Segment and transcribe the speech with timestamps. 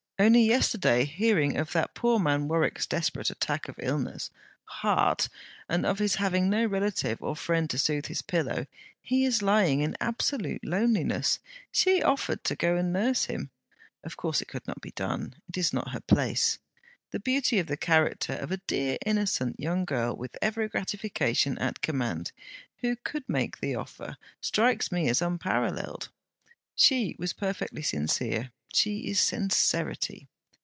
[0.19, 2.47] Only yesterday, hearing of that poor man Mr.
[2.49, 4.29] Warwick's desperate attack of illness
[4.65, 5.27] heart!
[5.67, 8.67] and of his having no relative or friend to soothe his pillow,
[9.01, 11.39] he is lying in absolute loneliness,
[11.71, 13.49] she offered to go and nurse him!
[14.03, 15.37] Of course it could not be done.
[15.49, 16.59] It is not her place.
[17.09, 21.81] The beauty of the character of a dear innocent young girl, with every gratification at
[21.81, 22.31] command,
[22.81, 26.09] who could make the offer, strikes me as unparalleled.
[26.75, 30.29] She was perfectly sincere she is sincerity.